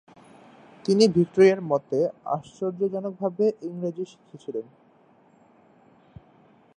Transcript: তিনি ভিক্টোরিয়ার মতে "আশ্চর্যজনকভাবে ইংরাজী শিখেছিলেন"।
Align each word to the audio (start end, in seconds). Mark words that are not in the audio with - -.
তিনি 0.85 1.03
ভিক্টোরিয়ার 1.07 1.61
মতে 1.61 1.99
"আশ্চর্যজনকভাবে 2.35 3.45
ইংরাজী 3.61 4.05
শিখেছিলেন"। 4.05 4.65